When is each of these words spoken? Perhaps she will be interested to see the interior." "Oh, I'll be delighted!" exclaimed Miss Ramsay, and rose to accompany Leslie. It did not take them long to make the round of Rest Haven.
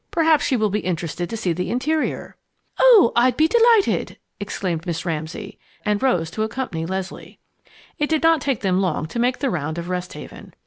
Perhaps 0.09 0.43
she 0.45 0.57
will 0.57 0.71
be 0.71 0.79
interested 0.79 1.29
to 1.29 1.37
see 1.37 1.53
the 1.53 1.69
interior." 1.69 2.35
"Oh, 2.79 3.11
I'll 3.15 3.33
be 3.33 3.47
delighted!" 3.47 4.17
exclaimed 4.39 4.87
Miss 4.87 5.05
Ramsay, 5.05 5.59
and 5.85 6.01
rose 6.01 6.31
to 6.31 6.41
accompany 6.41 6.87
Leslie. 6.87 7.37
It 7.99 8.09
did 8.09 8.23
not 8.23 8.41
take 8.41 8.61
them 8.61 8.81
long 8.81 9.05
to 9.05 9.19
make 9.19 9.37
the 9.37 9.51
round 9.51 9.77
of 9.77 9.89
Rest 9.89 10.13
Haven. 10.13 10.55